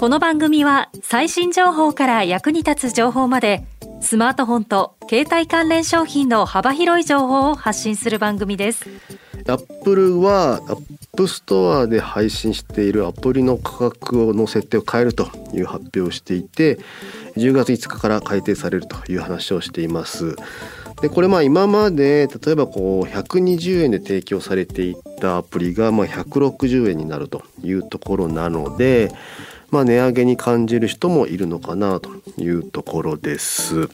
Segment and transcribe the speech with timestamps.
[0.00, 3.66] この番組は最新情報から役に立つ情報まで
[4.00, 8.86] スマートフォンと携帯関連商品の幅広い情報を発信する番組です。
[9.46, 10.82] アップルはアッ
[11.14, 16.78] プストアで配信しているアプリの価格の設定を変えるという発表をしていて
[17.36, 20.34] 10月5日から改定されるという話をしています。
[21.02, 29.12] でこれまあ今まで例えばこう120円で提供されていたアプリがまあ160円になるというところなので
[29.70, 33.88] まあ、値上げに感じる人もいるのかなというところです。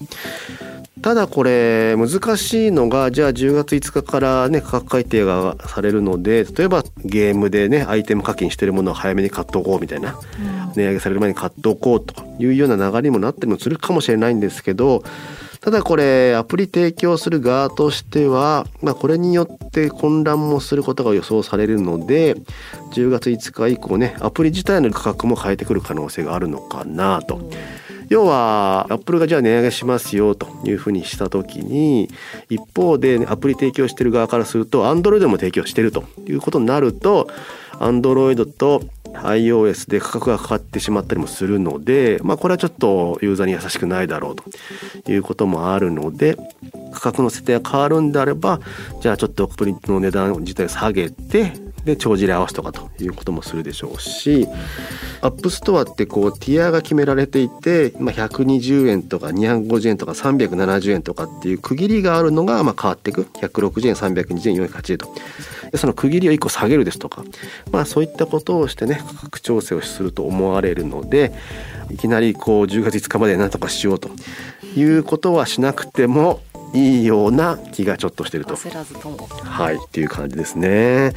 [1.03, 15.05] ただこれ難しいのがじゃあ10月5日からね価格改定がされるので例えばゲームでねアイテム課金してるものを早めに買っておこうみたいな、うん、値上げされる前に買っておこうというような流れにもなったりもするかもしれないんですけど
[15.61, 22.35] ただこれアプリ提供する側としては、まあ、これによって混乱もすることが予想されるので
[22.93, 27.51] 10月5日以降ねアプリ自体の価格も変えてくる可能性があるのかなと。
[28.09, 32.09] 要はアップルがじゃあ値上げしますよというふうにした時に
[32.49, 37.29] 一方でアプリ提供してる側からすると Android も提供してるということになると
[37.81, 38.83] Android と
[39.23, 46.37] iOS で価格がかかってしまったりもするので、まあ、これはちょっとユーザーに優しくないだろうということもあるので
[46.93, 48.61] 価格の設定が変わるんであれば
[49.01, 51.53] じゃあちょっとプリントの値段自体下げて
[51.87, 54.47] で帳尻合わせとかということもするでしょうし
[55.23, 65.09] アップストアってこうティアが決められていて、まあ、120円とか250円とか370円とかっていう区切りがあるのがまあ変わっていく160円320円480円と
[65.71, 67.25] でその区切りを1個下げるですとか、
[67.71, 71.33] まあ、そういったことをしてね価格調整をすると思われるので
[71.91, 74.11] いきなりこう10月5日まで何とかしようと
[74.75, 76.41] いうことはしなくても
[76.75, 78.57] いいような気がちょっとしてると。
[78.57, 81.13] はいっていう感じですね。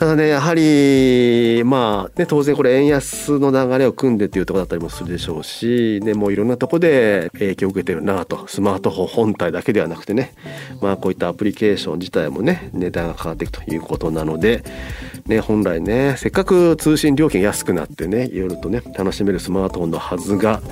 [0.00, 8.46] ただねやはりまあね当然これ円安の流れを組んでっていうところだったりもするでしょうしでもういろんなとこで影響を受けてるなと。
[8.48, 10.32] スマートフォン本体だけではなくてね。
[10.80, 14.64] まあこういったアプリケーション自体もね値段がかかっていくということなので
[15.26, 20.62] ね本来ねせっかく通信料金安くなってねいろいろとね楽しめるスマートフォンのはずが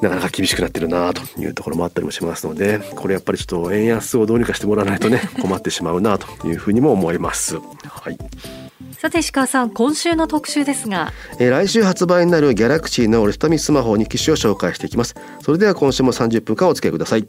[0.00, 7.56] なかなか厳しくなってるなというところもあったりもしますのでこれやっぱりちょっと円安をどうにかしてもらわないとね 困ってしまうなというふうにも思います。
[7.56, 8.18] はい。
[8.98, 15.14] さて石川さん今週の特集ですが、えー、来週発売になるギャラクシーの折りたたみスマホ2機種を紹介していきます。
[15.40, 17.26] それでは今週も30分間お付き合いください。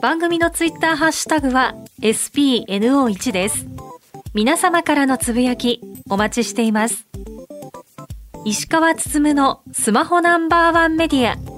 [0.00, 3.66] 番組のツイッターハッシュタグは SPNO1 です。
[4.34, 5.80] 皆様からのつぶやき
[6.10, 7.06] お待ちしています。
[8.46, 11.53] 石川つつむのスマホナンバーワンメディア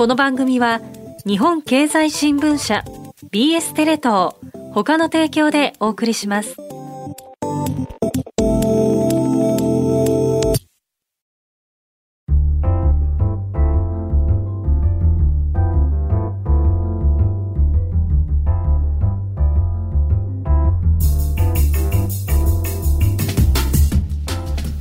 [0.00, 0.80] この番組は
[1.26, 2.82] 日本経済新聞社
[3.30, 4.32] BS テレ東
[4.72, 6.56] 他の提供でお送りします。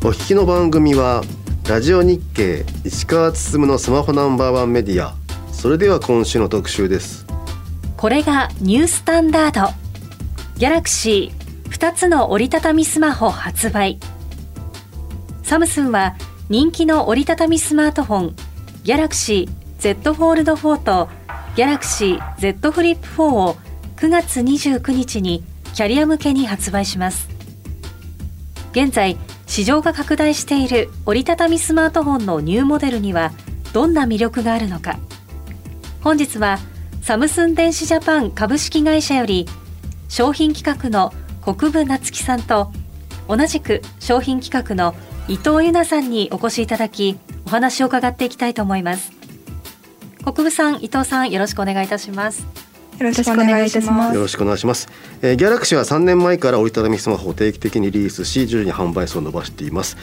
[0.01, 1.23] お聞きの番組は
[1.69, 5.13] ラジオ日経石川つのスマホナンバーワンメディア。
[5.53, 7.27] それでは今週の特集です。
[7.95, 9.71] これがニュースタンダード。
[10.57, 13.99] ギャラクシー2つの折りたたみスマホ発売。
[15.43, 16.15] サムスンは
[16.49, 18.35] 人気の折りたたみスマートフォン
[18.83, 21.07] ギャラクシー Z フォールド4と
[21.55, 23.57] ギャラクシー Z フリップ4を
[23.97, 25.43] 9月29日に
[25.75, 27.29] キャリア向けに発売します。
[28.71, 29.17] 現在
[29.49, 33.31] 市場が拡大している折りたたみスマートフォンのニューモデルには
[33.73, 34.99] どんな魅力があるのか。
[36.01, 36.59] 本日は
[37.01, 39.47] サムスン電子ジャパン株式会社より
[40.07, 41.11] 商品企画の
[41.41, 42.71] 国分夏樹さんと
[43.27, 44.93] 同じく商品企画の
[45.27, 47.17] 伊藤由奈さんにお越しいただき
[47.47, 49.11] お話を伺っていきたいと思います。
[50.23, 52.68] 国分さん伊藤さんよろしくお願いいたします。
[53.03, 54.15] ろしくお願いいたします。
[54.15, 54.89] よろしくお願いします。
[55.21, 59.97] えー、ギャラクシーは3年前から折りたたみスマホを定期的にリリースし、徐々に販売数を伸ばしています。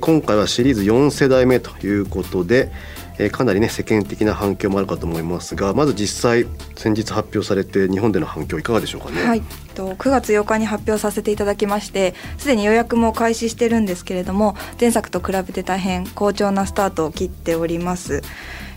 [0.00, 2.70] 今回はシリーズ4世代目ということで、
[3.18, 6.46] えー、かなりね世間的な反響もあるかと思いますがまず実際
[6.76, 9.24] 先日発表されて日本での反響いかがでしょうかね。
[9.24, 9.42] はい、
[9.74, 18.22] と9月8日に発表させていただきましてすでに予約も開始してるんですけれども前作と比べて大変好調なスタートを切っております。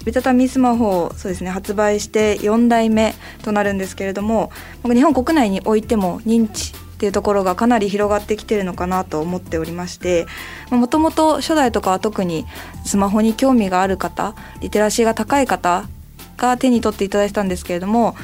[0.01, 3.13] 折りたたみスマホをそうですね発売して4代目
[3.43, 4.51] となるんですけれども
[4.83, 10.27] 日本国内においても認知っていうところがかなり広がってきてるのかなと思っておりまして
[10.69, 12.45] もともと初代とかは特に
[12.85, 15.87] スマホに興味がある方リテラシーが高い方
[16.37, 18.15] が手に取っていただいたんですけれども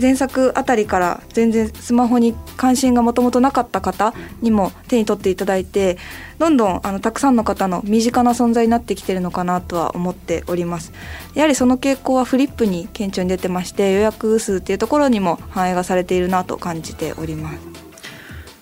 [0.00, 5.98] 前作あたりから全然スマホに関心がもともとなかった方にも手に取っていただいて
[6.38, 10.92] どんどんあのたくさんの方の身近な存在になってきてるのかなとは思っております。
[11.34, 17.80] やはりその傾向はフリップに顕著に出てまして予約数っていうところにも反映がされているなと感じております。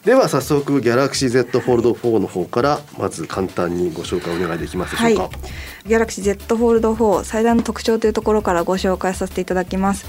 [0.04, 5.32] では早速 Galaxy Z Fold 4の方からまず簡単にご紹介お願いできますでしょうか、はい、
[5.86, 10.06] Galaxy Z Fold 4最大の特徴というところからご紹介させていただきます。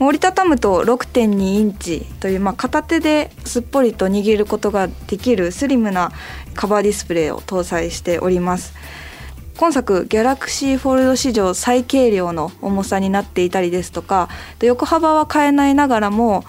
[0.00, 6.10] 折りたたむと6.2インチという、まあ、片手ですっぽりと握ることができるスリムな
[6.54, 8.74] カバーディスプレイを搭載しております。
[9.58, 14.28] 今作 Galaxy Fold 史上最軽量の重さになっていたりですとか
[14.60, 16.44] 横幅は変えないながらも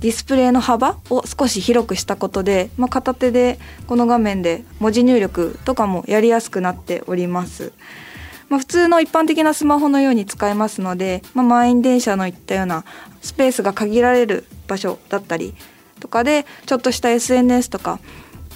[0.00, 7.72] ディスプレイの幅を少し広くしたことで、まあ、片手でこの画面で文字入力とかもやりやすくなっております。
[8.48, 12.84] まあ、普通の一般的なスマホのように使えますので、まあ、満員電車のいったような
[13.20, 15.54] スペースが限られる場所だったり
[16.00, 17.98] とかでちょっとした SNS とか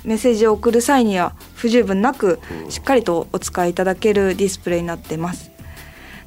[0.05, 5.52] メッセージを送る際には不十分なくしっかりとお使いいただけるディスプレイになってます。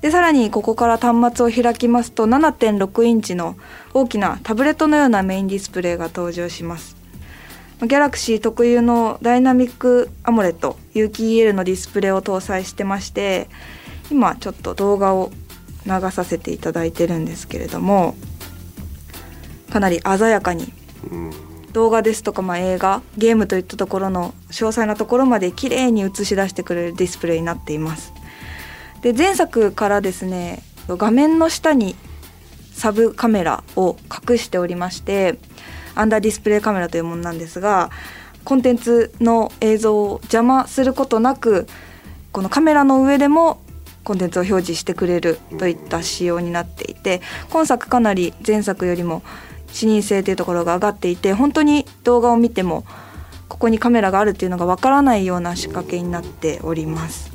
[0.06, 3.56] でさらにここから端末を開きますと7.6インチの
[3.92, 6.96] 大きなタブレットのようなメインディスプレイが登場します。
[7.82, 13.50] ギャラクシー特有のダイナミックアモレット有機 EL のディスプレイを搭載してまして
[14.12, 15.32] 今ちょっと動画を
[15.88, 18.14] 流させていただいてるんですけれども
[19.72, 20.72] かなり鮮やかに
[21.74, 28.15] 動画ですとかまあ映画ゲームといったところの詳細なところまで綺麗に映し出してくれるディスプレイになっています。
[29.02, 31.96] で前作からですね画面の下に
[32.74, 33.98] サブカメラを
[34.30, 35.40] 隠しておりまして
[35.96, 37.90] アンダーディスプレイカメラというものなんですが
[38.44, 41.68] コンテンツの映像を邪魔することなく
[42.32, 43.62] このカメラの上でも
[44.04, 49.24] コンテンツを表示してくれるといった仕様になっていて今作かなり前作よりも
[49.72, 52.86] 視認性というところが上がっていて本当に動画を見ても
[53.48, 57.35] ここにカメラがあるっていうのがわからないような仕掛けになっております。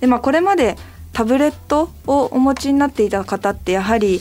[0.00, 0.76] でまあこれまで
[1.12, 4.20] タブレットをお持ちになっていた方ってやはり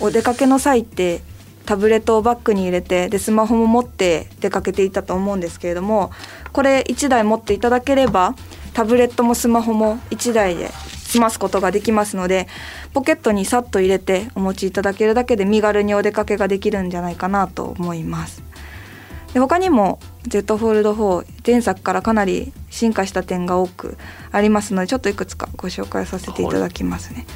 [0.00, 1.22] お出かけの際って
[1.66, 6.10] タブレットをバッグに入れてでスマホも持って出かけていたと思うんですけれども
[6.52, 8.34] これ1台持っていただければ
[8.74, 12.48] タブレットもスマホも1台で済ますことができますので
[12.94, 18.42] ポケットにさっと入れてお持ちいただけるだけで身軽にお出かけができるんじゃないかなと思います。
[19.34, 23.96] で他にも Z フォールド4前作からかなり進化した点が多く
[24.30, 27.16] ありますのでちょっといくつかご紹介させていただきますね。
[27.16, 27.26] はい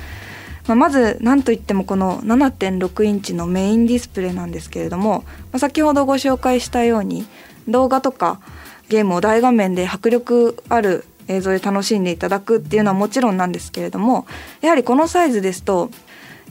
[0.69, 7.27] まあ、まず何といってもこの7.6インチのメインディスプレイなんですけれども、まあ、先ほどご紹介したように
[7.69, 8.41] 動画とか
[8.89, 14.27] ゲームを大画面で迫力ある映像で楽しんでいただくっていうのはもちろんなんですけれども
[14.61, 15.91] やはりこのサイズですと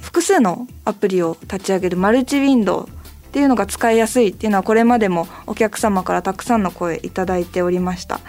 [0.02, 2.90] 複数のアプリを立ち上げるマルチウィンドウ
[3.36, 8.22] っていうのが使いやすいっていうのはこれまでもお客様からたくさんの声いただいておりました。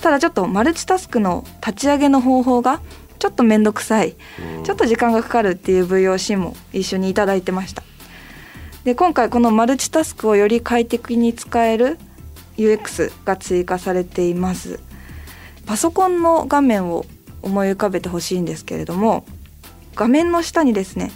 [0.00, 2.80] ただちょっとマルチタスクの立ち上げの方法が
[3.18, 4.16] ちょっと面倒くさい。
[4.64, 7.82] ちょっと時間がかかるっていう VOC も一緒にいただいてました。
[8.84, 11.98] で今回このマルチタスクをより快適に使える
[12.56, 14.80] UX が追加されています。
[15.66, 17.04] パソコンの画面を
[17.42, 19.26] 思い浮かべてほしいんですけれども
[19.94, 21.10] 画面の下にですね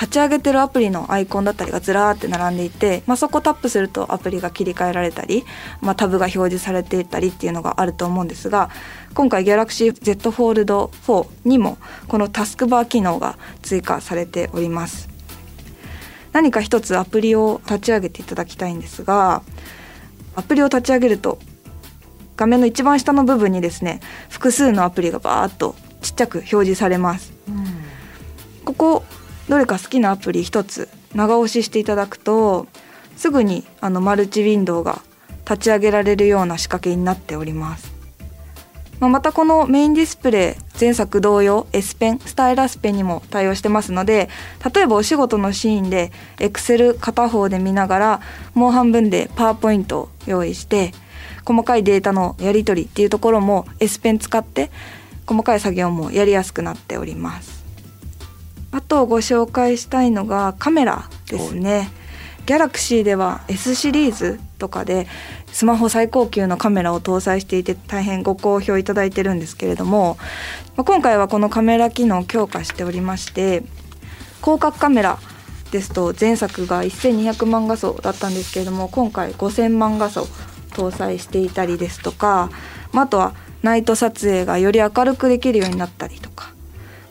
[0.00, 5.44] 立ち上げてるアプリのアイコンだったりがずらーって並んでいて、まあ、そこタップするとアプリが切り替えられたり、
[5.80, 8.70] まあ、タブが表示されていたりっていうのがあると思うんですが
[9.14, 15.08] 今回 Galaxy Z Fold 4にもこのタスクバー機能が追加されております。
[16.32, 19.42] 何か一つアプリを立ち上げていただきたいんですが
[20.36, 21.38] アプリを立ち上げると
[22.36, 27.64] 画面の一番下の部分にですね複数のアプリがバーッとちっちゃく表示されます、うん、
[28.64, 29.04] ここ
[29.48, 32.66] どれか好きなアプリ1つ長押ししていただくと
[33.16, 35.02] すぐにあのマルチウィンドウが
[35.48, 37.98] 立ち上げられるような仕掛けになっております。
[39.00, 44.28] まあ、またこのメインディスプレイ前作同様 S ペンスタイラスペンにも対応してますので
[44.74, 48.20] 例えばお仕事のシーンで Excel 片方で見ながら
[48.54, 50.92] もう半分でパワーポイントを用意して
[51.44, 54.70] 細かいデータのやり取りっていうところも S ペン使って
[55.26, 57.57] 細かい作業もやりやすくなっております
[58.70, 61.90] あとご紹介したいのがカメラですね。
[62.46, 65.06] ギャラクシーでは S シリーズとかで
[65.52, 70.16] スマホ最高級のカメラを搭載していて大変ご好評いただいてるんですけれども
[70.76, 73.62] 今回はこのカメラ機能を強化しておりまして
[74.40, 75.18] 広角カメラ
[75.72, 80.26] ですと前作が1200万画素だったんですけれども今回5000万画素
[80.70, 82.50] 搭載していたりですとか、
[82.92, 86.54] まあ、とはナイト撮影がより明るくできるようになったりとか、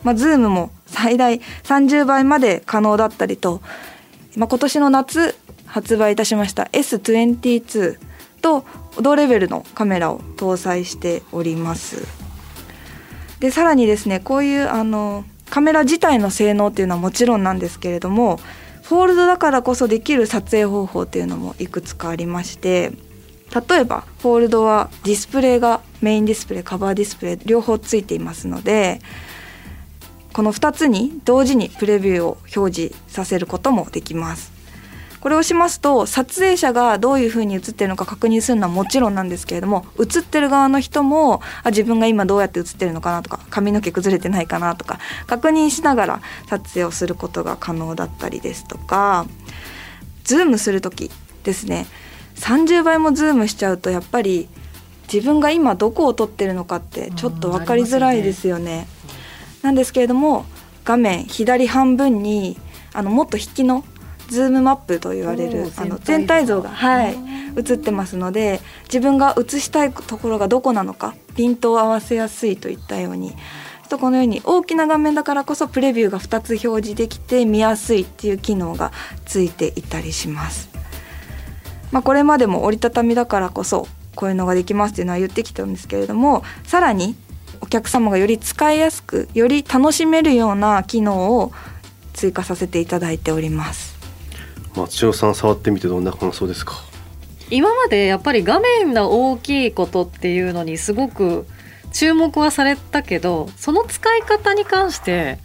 [0.02, 3.60] まあ、ズームも最大30倍まで可能だったりと、
[4.36, 7.98] まあ、今年の夏発売いたしました S22
[8.40, 8.64] と
[9.00, 12.06] 同レベルのカメラを搭載しております。
[13.40, 18.40] でさらにですねこういうあのカメラ自体の性能っていうのはもちろんなんですけれども
[18.82, 22.92] フォールドだからこそできる撮影方法っていうのもいくつかありまして
[23.68, 29.00] 例えばフォールドはディスプレイがメインディスプレイカバーディスプレイ両方ついていますので
[30.38, 34.52] この2つに同時にプレビューを表示させることもできます
[35.18, 49.26] これをしますと撮影者がどういうふうに映ってるのか確認するのはもちろんなんですけれども映ってる側の人もあ自分が今どうやって映ってるのかなとか髪の毛崩れてないかなとか確認しながら撮影をすることが可能だったりですとか
[50.22, 51.10] ズームする時
[51.42, 51.88] ですね
[52.36, 54.48] 30倍もズームしちゃうとやっぱり
[55.12, 58.86] 自分が今どこを撮ってるのかってちょっと分かりづらいですよね。
[59.62, 60.44] なんですけれども
[60.84, 62.56] 画面左半分に
[62.92, 63.84] あのもっと引きの
[64.28, 66.62] ズームマップと言われるあの全体像。
[66.62, 67.16] が、はい、
[67.56, 73.34] 映ってますので自分が映したいところがどこなのかピントを合わせやすいといったように。
[73.88, 78.92] とこのように大きな画面だからこそプレビューが2つ表示できて見やすいっていう機能が
[79.24, 80.68] ついていたりします。
[81.90, 87.16] まあ、これまでも折りたたみだからこそこういうのができますっていうのは言ってきたんですけれどもさらに
[87.60, 91.52] お客様がより使いやすくより楽しめるような機能を
[92.12, 93.96] 追加させていただいております。
[94.76, 96.74] 松代さん触ってみてどんな感想ですか？
[97.50, 101.46] 今までやっぱり画面が大きいことっていうのにすごく
[101.92, 105.38] 注目はされたけどその使い方に関して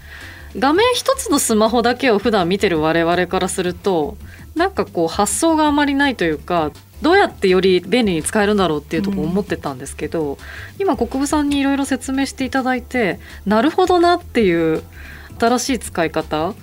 [0.60, 4.17] 画面一つのスマホだけを普段見てる我々からすると
[4.53, 6.72] なんかこう発想があまりないというか
[7.04, 10.38] どうやってより便利に使えるんだろうっていうとこ思ってたんですけど、うん、
[10.80, 14.82] 今国分さんにいろいろ説明していただいてなるほどなっていう
[15.38, 16.54] 新しい使い方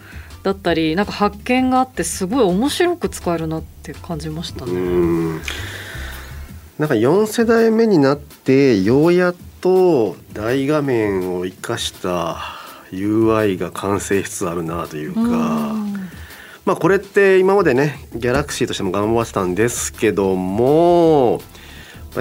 [0.43, 5.41] だったりなんか発見があってすごい面白く使えるなって感じましたね。
[6.79, 12.39] なんか4世代目になってようやっと大画面を生かした
[12.91, 15.75] UI が完成しつつあるなというか。
[16.65, 21.41] まあこれって今までねギャラクシーとしても頑張ってたんですけども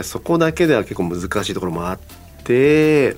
[0.04, 2.00] そこだけでは結構難しいところもあっ
[2.44, 3.16] て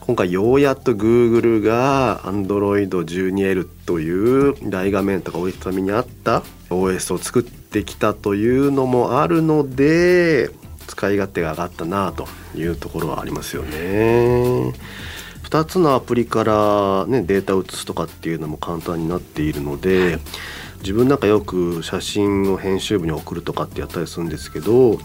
[0.00, 10.50] 今回ようやっと Google が Android12L という大画面とか折りたたみにあった OS を作ってきたというのもあるので
[10.86, 14.74] 使い勝手が上がったなというところはありますよね。
[15.44, 20.20] 2つのアプリから、ね、データを移すとかっていうのも簡単になっているので、はい
[20.84, 24.98] 自分なんかよく写真を編集部に送るとかってやったりするんですけど、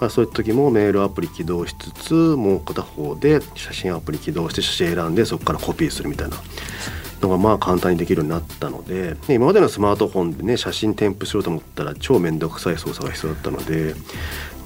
[0.00, 6.36] まあ、そういった時もメールアプリ起動しつつもう片方で写真アプリ起動して写真選んでそこからコピーするみたいな
[7.20, 13.94] のがまあ簡単にできるようになったので、ね、今までのスマートフォンでね写真添付しようと思ったら超面倒くさい操作が必要だったので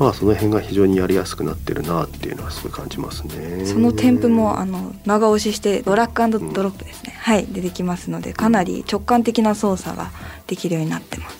[0.00, 3.66] まあその辺が非常にやりやすくなってるなっていうのはすごい感じますね。
[3.66, 10.10] その添付もあの長押ししてドラッグドロップですね、うん、はい出てきますのでかなり直感的な操作が
[10.46, 11.38] できるようになってます。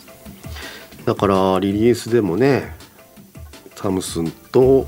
[1.07, 2.77] だからリリースでもね
[3.77, 4.87] サムスンと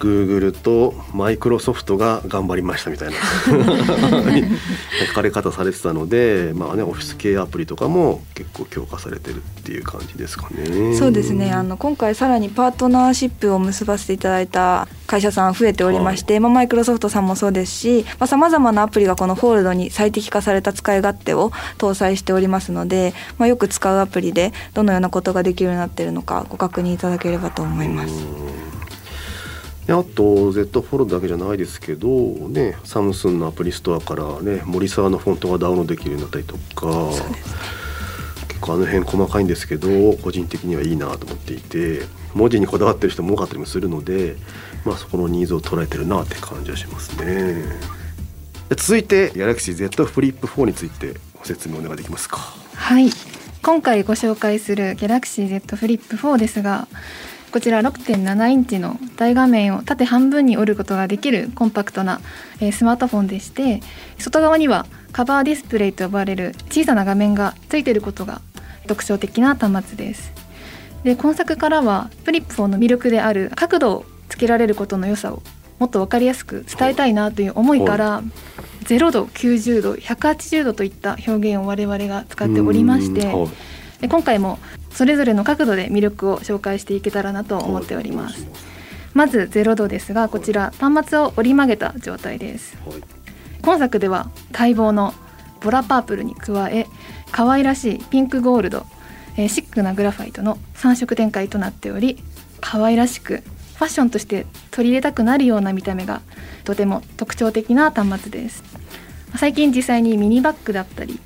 [0.00, 3.16] グーグルとマイクロソフトが頑張りましたみたいな
[5.08, 10.96] 書かれ方されてたので、まあね、オフィス系アプリとかも結構強化されてるっていう感じですかね。
[10.96, 28.79] そうですねあの今回さらにパートナーシップを結ばせていただいた会社さん増えておりまして、はい、まあ、マイクロソフトさんもそうですしさまざ、まなアプリがこのフォールドに最適化された使い勝手を搭載しておりますので、まあ、よく使うアプリでどのようなことができるようになっているのかご確認いただければと思います。
[29.92, 37.10] あと Z フォローだけじゃないですけどねサムスンのアプリストアからね森沢のフォントがダウンロードできるようになったりとか、
[38.48, 42.02] 結構あの辺細かいんですけど個人的にはいいなと思っていて
[42.34, 44.36] 文字にこだわってる人も多かったりもするので、
[44.84, 47.64] まあ、そこのニーズを捉えてるなって感じはしますね。
[48.70, 52.38] 続いて Galaxy Z フリップ4についてご説明お願いできますか。
[52.74, 53.10] はい
[53.62, 56.88] 今回ご紹介する Galaxy Z フリップ4ですが
[57.52, 62.20] こちら6.7インチの大画面を縦半分に折ることができるコンパクトな
[62.60, 63.80] えスマートフォンでして
[64.18, 68.40] 外側にはカバーディスプレイと呼ばれる小さな画面がついていることが
[68.86, 70.32] 特徴的な端末です。
[71.02, 75.42] で今作からはフリップ4の魅力である角度をつけられることの良さを
[75.78, 78.22] もっと分かりやすく伝えたいなという思いから
[78.84, 83.32] 0度90度180度といった表現を我々が使っておりまして
[84.00, 84.58] で今回も
[84.92, 88.46] それぞれの角度で魅力を紹介していけたらなと思っております。
[89.14, 92.76] まず0度ですがこちら端末を折り曲げた状態です。
[93.62, 95.14] 今作では待望の
[95.60, 96.86] ボラパープルに加え
[97.30, 98.86] 可愛らしいピンクゴールド、
[99.36, 102.18] えー、シックなグラファイトの3色展開となっており
[102.60, 103.42] 可愛らしく
[103.74, 106.22] ファッションとして取り入れたくなるような見た目が
[106.64, 108.62] とても特徴的な端末です。
[109.36, 111.18] 最近実際にミニバッグだったり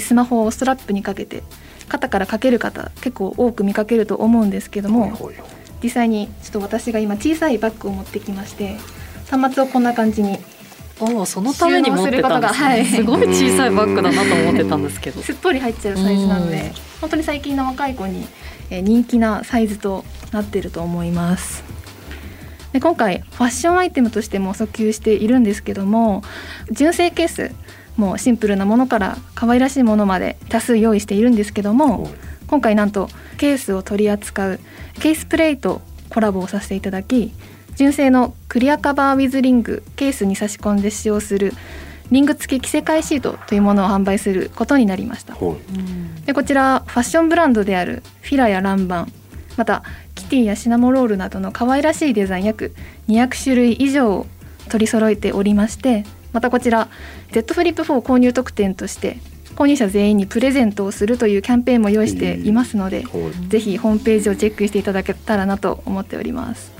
[0.00, 1.42] スマホをストラップにかけて
[1.88, 5.16] 肩からかける方結構多く見かけると思うんですけども
[5.82, 8.76] 実際にちょっと私が今小さいバッグを持ってきまして
[9.30, 10.38] 端末をこんな感じに
[11.00, 15.20] おそのために持ってたんです、ね、はい、すごい小さいバッグだなと思ってたんですけど。
[15.22, 18.26] すっぽり入っちゃうサイズなので本当に最近の若い子に
[18.70, 21.64] 人気なサイズとなっていると思います。
[22.72, 26.22] で今回ファッションアイテムとしても訴求しているんですけども
[26.72, 27.52] 純正ケース
[27.96, 32.08] もうシンプルなものから可愛らしいものまで多数用意しているんですけども
[32.48, 33.08] 今回なんと
[33.38, 34.60] ケースを取り扱う
[35.00, 37.32] ケースプレイとコラボをさせていただき
[37.76, 41.52] 純正のクリアカバーウィズリングケースに差し込んで使用する
[42.10, 45.34] リング付き着せ替えシートというものを販売することになりました。
[46.26, 49.12] でこちらファッションブランドであるフィラやランバン
[49.56, 49.82] また
[50.14, 52.74] キティやシナモロールなどの可愛らしいデザイン約
[53.08, 54.26] 200種類以上を
[54.68, 56.88] 取り揃えておりましてまたこちら
[57.32, 59.16] Z フリップ4購入特典として
[59.54, 63.04] 購入者全員にプレゼントをするというキャンペーンも用意していますので、
[63.48, 66.72] ぜひホームページをチェックしていただけたらなと思っております。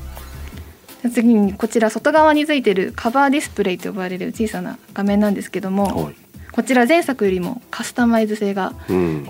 [1.12, 6.11] 次にこちら外側についているカバーディスプレイと呼ばれる小さな画面なんですけども、
[6.50, 8.75] こちら前作よりもカスタマイズ性が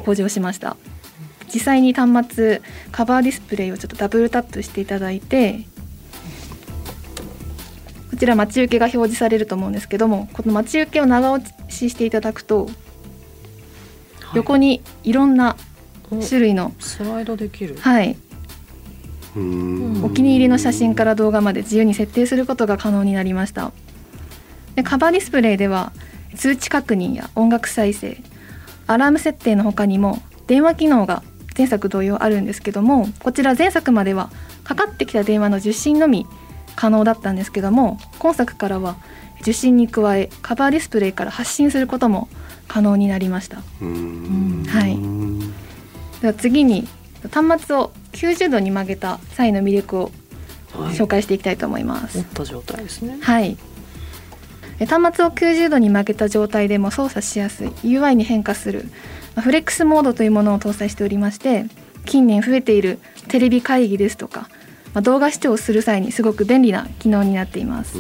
[0.05, 0.77] 向上しました、うん、
[1.53, 2.63] 実際に端末
[2.93, 5.61] カバーディスプレイをちょっとダブルタップしていただいて
[8.15, 12.69] こちら待ち受けが表示されると思うんですけどもこの待ち受けを長押ししていただくと
[14.35, 15.57] 横にいろんな
[16.09, 17.77] 種類のスライドできる。
[17.77, 18.17] はい。
[19.35, 23.73] お気に入りの写真から動画まで自由に設定することが可能になりました。
[24.77, 25.93] でカバーディスプレイでは
[26.37, 28.19] 通知確認や音楽再生
[28.87, 31.25] アラーム設定の他にも電話機能が
[31.59, 34.31] 前作同様あるんですけどもこちら前作までは
[34.63, 36.29] かかってきた電話の受信のみ
[36.77, 38.97] 可能だったんですけども今作からは
[39.41, 42.29] 受信に加えカバーディスプレイから発信することも
[42.67, 43.59] 可能になりました。
[43.59, 43.63] は
[44.87, 46.89] い、では次に
[47.31, 50.11] 端末を90度に曲げた際の魅力を
[50.73, 52.19] 紹介していきたいと思います。
[52.19, 53.19] はい、った状態ですね。
[53.21, 53.57] はい。
[54.87, 58.87] 端末を90度に曲げた状態でも操作しやすい UI に変化する
[59.41, 61.67] フレックスモードというものを搭載しておりまして
[62.07, 64.49] 近年増えているテレビ会議ですとか、
[64.95, 67.99] まあ、動画視聴をする際にすごく便利な機能になっています、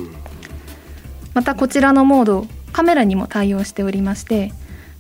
[1.35, 4.53] またこちらのモードカメラにも対応しておりまして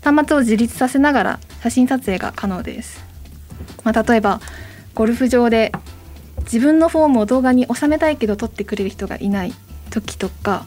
[0.02, 3.02] 端末を自立させながら写真撮影が可能です、
[3.85, 4.40] まあ、例えば
[4.94, 5.72] ゴルフ場で
[6.42, 9.52] 自分のフォームを動画に収めたいけど撮ってくれる人がいない
[9.90, 10.66] 時とか、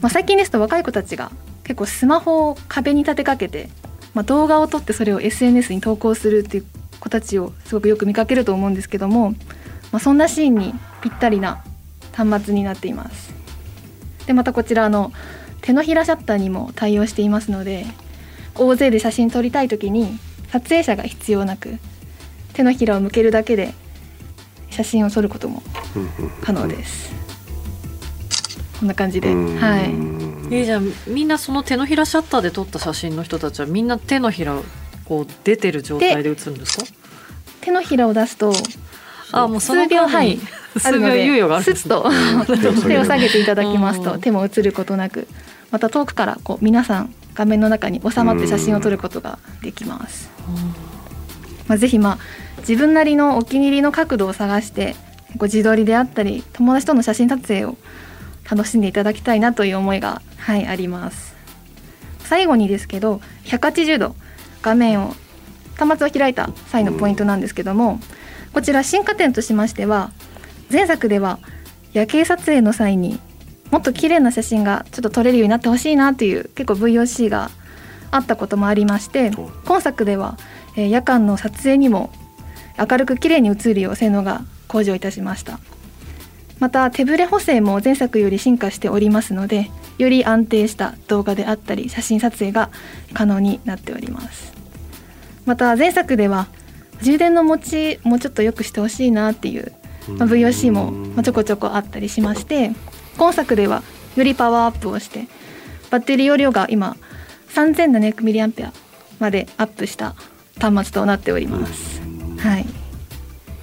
[0.00, 1.30] まあ、最近ですと若い子たちが
[1.62, 3.68] 結構スマホを壁に立てかけて、
[4.12, 6.66] まあ、動画を撮ってそれを SNS に投稿するっていう
[7.00, 9.34] 子たちをすごくよく見かけると思うんですけども、
[9.94, 11.62] まあ、そんなシーンにぴったりな
[12.10, 13.32] 端末になっています。
[14.26, 15.12] でまたこちらの
[15.60, 17.86] 手のひらシャッターにも対応していますので
[18.56, 21.78] 大勢で写真撮りたい時に撮影者が必要なく
[22.54, 23.72] 手のひらを向けるだけで
[24.70, 25.62] 写真を撮ることも
[26.42, 27.12] 可能です。
[28.80, 29.36] こんな感じで、はい。
[29.36, 34.60] えー、じゃあみんなその手のひらシャッターで撮った写真の人たちはみんな手のひら
[35.04, 36.84] こう出てる状態で写るんですか？
[37.60, 38.52] 手のひらを出すと
[39.34, 40.38] あもう数秒はい
[40.78, 42.10] 数秒猶予があるす、ね、と
[42.86, 45.26] 手を下げていただきますと手も映ることなく
[45.70, 50.30] また遠くからこう皆さん画面の中に収まって写真を撮ることができます。
[51.66, 52.18] まあ、ぜひまあ
[52.58, 54.94] 自分なりのお気に入りの角度を探して
[55.36, 57.76] ご自撮りであったり友達との写真撮影を
[58.48, 61.34] 楽しんでいただきたいなという思いが、はい、あります。
[62.20, 64.14] 最後にですけど180度
[64.62, 65.14] 画面を
[65.76, 68.00] 端末を開いた際のポイントなんですけども
[68.54, 70.12] こちら進化点としましては
[70.72, 71.40] 前作では
[71.92, 73.20] 夜景撮影の際に
[73.70, 77.50] もっと綺麗な写真がちょっと撮れるようになってほしいなという結構 VOC が
[78.12, 79.32] あったこともありまして
[79.64, 80.38] 今作では、
[80.76, 82.12] え夜間の撮影にも
[82.78, 85.58] 明るく綺麗に映るよう性能が向上いたしました。
[86.60, 92.70] また手ブレ補正も前作より進化しておりますのでより安定した動画であったり写真撮影が
[93.12, 94.52] 可能になっております。
[95.44, 96.46] また前作では
[97.02, 99.72] 充電の持ちもうちょっと良くしてほしいなっていう、
[100.08, 102.72] まあ、VOC もまあちょこちょこあったりしまして
[103.16, 103.82] 今作では
[104.16, 105.26] よりパワーアップをして
[105.90, 106.96] バッテリー容量が今
[107.54, 108.72] 3700mAh
[109.20, 110.14] までアップした
[110.60, 112.00] 端末となっております。
[112.38, 112.66] はい、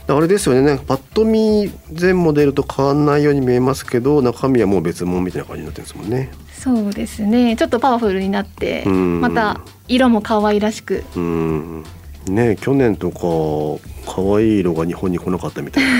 [0.07, 6.31] あれですよねなんかパッと見全モデルと変わんないように見えますけど中身はもう別物みたいな感じになってるんですもんね。
[6.53, 7.55] そうですね。
[7.55, 9.21] ちょっとパワフルになってうん。
[9.21, 11.83] また色も可愛らしくうん
[12.27, 13.19] ね去年とか
[14.05, 15.91] 可愛い色が日本に来なかったみたいな。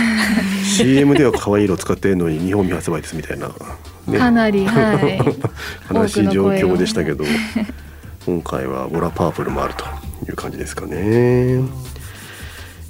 [0.66, 3.50] CM では可愛い色使ってるのに日本未発売ですみたいな、
[4.08, 5.20] ね、かなり、はい、
[5.94, 7.30] 悲しい状況でしたけどど
[8.26, 9.84] 今回はボラパープルもあると
[10.30, 11.62] いう感じですかね。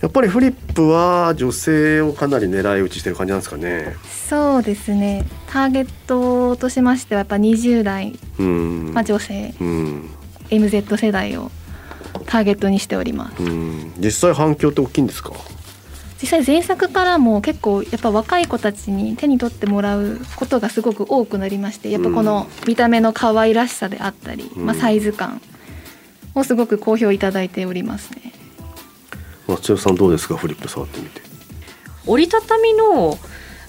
[0.02, 3.96] やっぱりフリップは女性をかなり狙い撃ちしてる感じなんですかね。
[4.28, 5.26] そうですね。
[5.48, 9.54] ターゲットとしましてはやっぱ20代、うん、まあ、女性。
[9.62, 10.10] うん。
[10.50, 11.52] MZ 世代を
[12.26, 13.44] ターゲットにしております。
[13.44, 15.32] うん、実際反響って大きいんですか？
[16.22, 24.66] 実際前作からも結構やっぱ若い子たちに手に取ってもらうことがすごく多くなりましてやっぱこの見た目の可愛らしさであったり、うん。
[24.68, 25.42] まあ、サイズ感
[26.36, 28.34] をすごく好評いただいておりますね。
[29.48, 30.38] 松代さんどうですか？
[30.38, 31.22] フリップ触ってみて。
[32.06, 33.18] 折りたたみの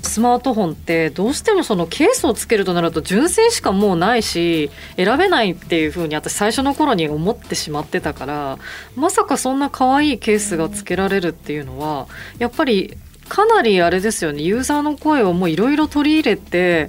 [0.02, 8.58] スマートフォンってどうしてもそのケースをつけるとなると純正しかもうないし選べないっていう風に私最初の頃に思ってしまってたから
[8.96, 12.96] まさかそんな可愛いケースがつけられるっていうのはやっぱり
[13.28, 16.88] かなりあれですよねユーザーの声をもういろいろ取り入れて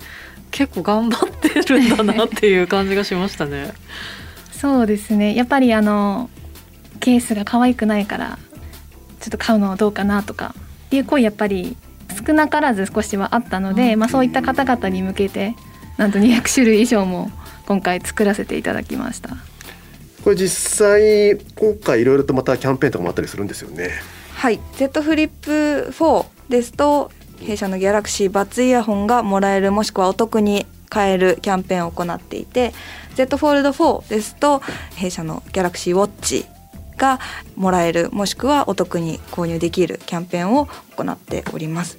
[0.52, 3.74] 結構頑張ってるんだなっていう感じがしましたね。
[4.52, 6.30] そうですねやっぱりあの
[7.00, 8.40] ケースが可愛くないから
[9.20, 10.56] ちょっと買うのはどうかなとか
[10.88, 11.76] っていう声やっぱり
[12.14, 15.56] 少なからず少しはあったので、まあ、そういった方々に向けて
[15.98, 17.32] なんと200種類以上も
[17.66, 19.30] 今回作らせていただきました。
[20.24, 23.90] これ実際今回いろいろとまたキャンペーンとかもあったりするんですよね。
[24.36, 24.60] はい。
[24.78, 32.74] Z フリップ4ですと弊社のギャラクシーバッツイヤホンがもらえるもしくはお得に買えるキャンペーンを行っていて
[33.16, 34.62] Z フォールド4ですと
[34.96, 36.46] 弊社のギャラクシーウォッチ
[36.98, 37.20] が
[37.56, 41.98] もらえるもしくはお得に購入できるキャンペーンを行っております。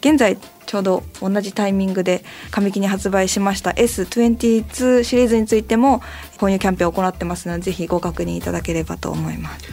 [0.00, 6.02] 現在ちょうど同じタイミングで上期に発売しました S22 シリーズについても
[6.36, 9.64] 購入キャンペーンを行ってますのでぜひご確認いただければと思います。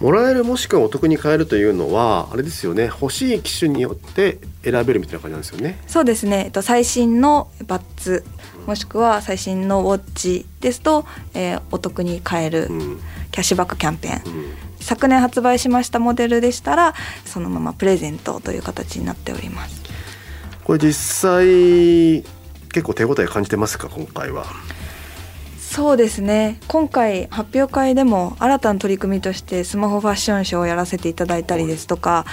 [0.00, 2.84] もらえるもしくはお得に買えるというのはあれですよね。
[2.84, 5.78] 欲しい機種によって選べるみたいな感じなんですよね。
[5.86, 8.24] そうですね、えっと、最新のバッツ
[8.66, 13.00] もしくは最新のウォッチですと、えーお得に買えるうん
[13.38, 14.54] キャッシュバックキャンペーン、うん。
[14.80, 19.80] 昨年発売しましたモデルでしたらそのままプレゼントという形になっております。
[20.64, 22.24] これ実際
[22.72, 24.44] 結構手応え感じてますか今回は？
[25.56, 26.58] そうですね。
[26.66, 32.26] 今回発表会でも新たな取り組みとしてスマホファッションショーをやらせていただいたりですとか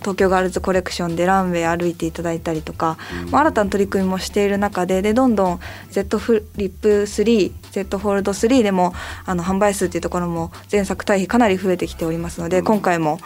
[0.00, 2.98] 東京ガールズコレクションでランウェイ歩いていただいたりとか、
[3.30, 12.64] まあ新たな取り組みもしている中ででどんどん Z フリップ 3Z フォールド3でもあの販売数っていうところも前作対比かなり増えてきておりますので、うん。
[12.64, 13.18] 今回も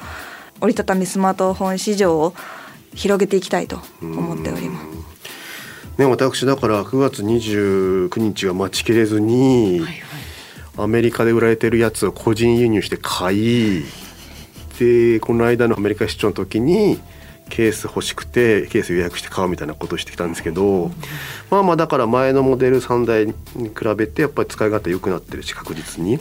[0.60, 2.34] 折りたたみスマートフォン市場を
[2.94, 5.02] 広げていきたいと思っております。
[5.98, 9.82] ね、私だから9月29日が待ちきれずに、
[10.76, 13.84] アメリカで売られてるやつを個人輸入して買い
[14.82, 16.98] でこの間のアメリカ出張の時に
[17.48, 20.90] ケース欲しくてケース予約して買うみたいなことをしてきたんですけど、
[21.50, 26.20] まあまあだから前のモデル3台に比べてやっぱり使い勝手良くなってるし確実にやっ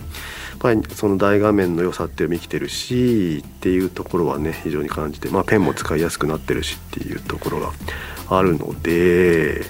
[0.59, 7.71] ぱりその大画面の良さっていうのも生きてるしっていうところはね非常に感じて、まあ、ペンも使いやすくなってるしっていうところが
[8.29, 9.61] あるので。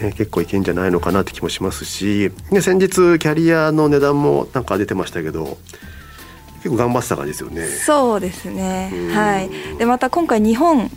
[0.00, 5.58] ね、結構いけんじゃないのかなって気もしますし、ね、先日キャリアの値段もなんか出てましたけど
[6.62, 7.66] 結構頑張ってた感じですよね。
[7.66, 10.90] そうですねうんはいでまた今回日本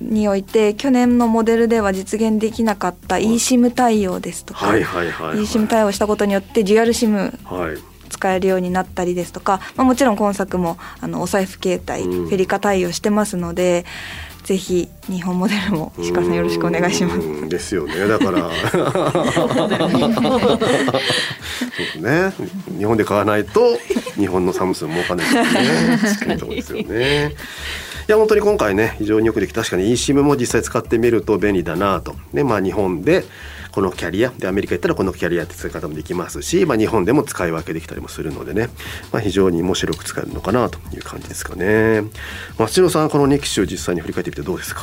[0.00, 5.38] において去年のモデルでは実現できなかった eSIM 対応ですとか、はいはいはい、はい。
[5.38, 7.78] eSIM 対応したことによってデュアル SIM はい。
[8.08, 13.84] 使えるようになったりですとか、まあ、もちろん今作もあのお財布携帯、うんフェリカ対応してますので
[14.44, 17.20] ぜひ日本モデルも石川さんよろしくお願いします。
[17.20, 18.06] うんですよね。
[18.06, 18.50] だから。
[18.70, 19.68] そう
[21.78, 22.32] ですね。
[22.78, 23.78] 日本で買わないと
[24.16, 26.38] 日本のサムスン儲かんないですよね。
[26.38, 27.34] そうですよね。
[28.08, 32.14] いや本当に今回ね非常によくできた確かに eSIM も実際使ってみると便利だなと。
[32.32, 33.24] でまあ日本で
[33.72, 38.68] このキャリアでアメリカ行ったらこのキャリアって使い方もできますし、まあ、日本でも使い分けできたりもするのでね、
[39.12, 42.02] まあ、非常に面白く使えるのかなという感じですかね。
[42.58, 44.82] 松代さんこの2機種実際に振り返ってみてどうですか？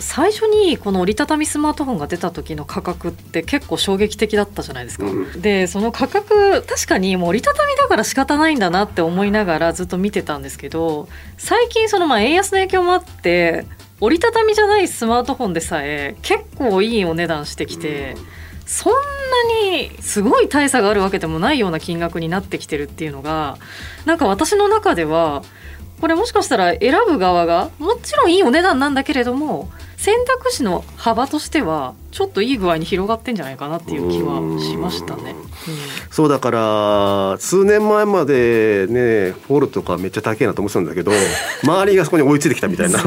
[0.00, 13.66] 最初にこの折りたたみスマートフォンが出た時の価格って結構衝撃的だったじゃないですか、うん、でその価格確かにもう折りたたみだから仕方ないんだなって思いながらずっと見てたんですけど最近そのまあ円安の影響もあって
[14.00, 18.16] 折りたたみじゃないスマートフォンでさえ結構いいお値段してきて、
[18.66, 18.98] そんな
[19.72, 23.56] にすごい大差があるわけでもないような金額になってきてるっていうのが
[24.04, 25.42] なんか私の中では
[26.00, 35.32] これもしかしたら選ぶ側がもちろんいいお値段なんだけれども選択肢の幅としてはちょっといい具合に広がってんじゃないかなっていう気はしましたね。
[35.32, 35.44] うん、
[36.10, 36.52] そうだか
[37.32, 41.10] ら数年前までねフォルトかめっちゃ高いなと思ってたんだけど
[41.64, 43.00] 周りがそこに追いついてきたみたいな。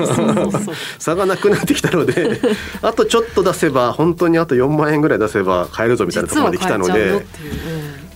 [0.99, 2.41] 差がなくなってきたので
[2.83, 7.21] あとちょっと出せば本当にあと4万円ぐらい出せば買えるぞみたいなところまで来たので、うん、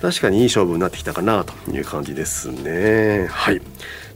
[0.02, 3.28] 確かにいい勝負になってきたかなという感じですね。
[3.32, 3.62] はい。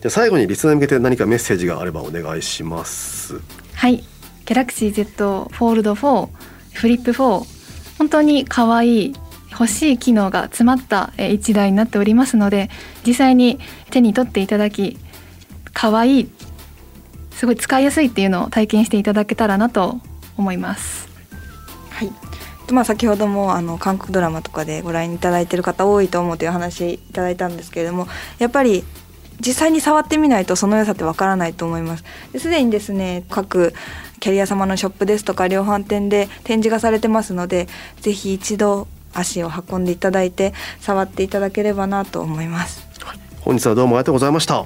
[0.02, 3.36] じゃ最後にリスナーに向けて何かメッセージがあればお願いします。
[3.74, 4.04] はい
[4.50, 6.28] ギャラクシー Z フォールド4
[6.74, 9.16] フリップ4本当に可愛い
[9.52, 12.72] 欲しい機能が詰まった一台になっておりますので
[13.06, 13.60] 実際に
[13.92, 14.98] 手に取っていただき
[15.72, 16.32] 可愛い
[17.30, 20.00] すごい使いやすいっていうのを体験していただけたらなと
[20.36, 21.08] 思います。
[21.92, 22.12] はい
[22.72, 28.08] まあ、先ほどもあの韓国ドラマとかでご覧いただいてる方多いと思うという話いただいたんですけれども
[28.40, 28.84] やっぱり
[29.40, 32.04] 実際に触ってみないとその良さってわからないと思います。
[32.38, 33.76] すでにですね各
[34.20, 37.68] キャリア様のショップですとか量販店で展示がされてますので
[38.02, 42.88] ぜひ一度足を運んでいただいて触っていただければなと思います。
[43.42, 44.66] 本日はどうもありがとうございました。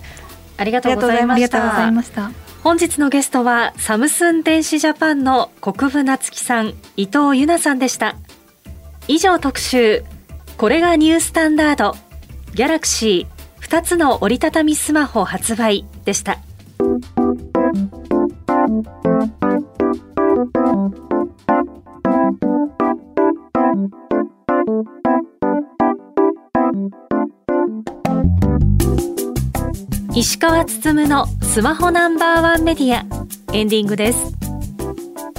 [0.57, 2.31] ありがとうございました。
[2.63, 8.15] 本日のゲストはサムスン電子ジャパンの国分夏樹さん伊藤由奈さんでした。
[9.07, 10.03] 以上特集
[10.57, 11.95] これがニュースタンダード
[12.53, 16.39] ギャラクシー2つの折りたたみスマホ発売でした
[30.15, 33.05] 石川つつむのスマホナンバーワンメディア
[33.53, 34.33] エンディングです。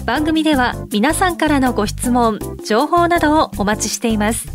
[0.04, 4.46] 番組では皆さんからのご質問情報などをお待ちしています。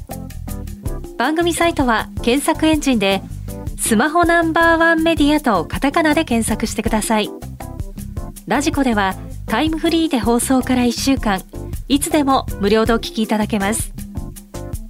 [1.18, 3.22] 番組サイトは検索エンジンで
[3.78, 7.38] スマホナンバーワンメディアとカタカナで検索してください。
[8.50, 9.14] ラジコでは
[9.46, 11.40] タイムフリーで放送から1週間
[11.88, 13.94] いつでも無料でお聞きいただけます。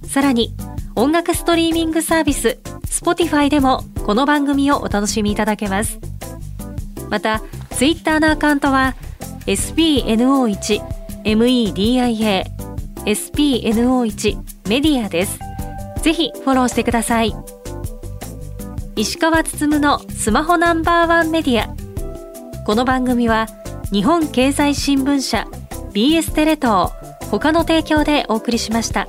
[0.08, 0.54] さらに
[0.96, 6.00] 音楽ストリーミングサービス Spotify でもこの番組をお楽しみいただけます。
[7.10, 7.42] また
[7.72, 8.96] ツイッターのアカウントは
[9.44, 12.44] SPNO1MEDIA
[13.04, 14.38] SPNO1
[14.70, 15.38] メディアです。
[16.00, 17.34] ぜひフォローしてください。
[18.96, 21.79] 石川つつむのスマホナンバーワンメディア。
[22.66, 23.46] この番組は
[23.90, 25.48] 日本経済新聞社
[25.92, 26.92] BS テレ東
[27.30, 29.06] 他の提供でお送りしました。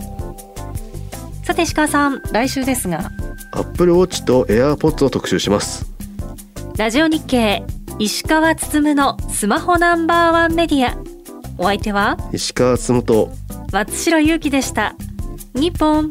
[1.44, 3.12] さて石川さん来週ですが
[3.52, 5.86] アップルウォッチとエアーポッツを特集します。
[6.78, 7.64] ラジオ日経
[8.00, 10.98] 石川つつむのスマホナンバーワンメディア。
[11.58, 13.32] お相手は石川つむと
[13.72, 14.96] 松代ゆうきでした。
[15.54, 16.10] 日本